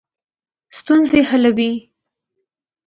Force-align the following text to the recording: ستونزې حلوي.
ستونزې 0.77 1.21
حلوي. 1.29 1.71